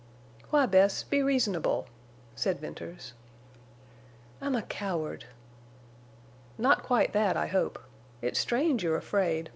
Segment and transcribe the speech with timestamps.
[0.49, 1.85] "Why, Bess, be reasonable!"
[2.35, 3.13] said Venters.
[4.41, 5.25] "I'm a coward."
[6.57, 7.77] "Not quite that, I hope.
[8.19, 9.49] It's strange you're afraid.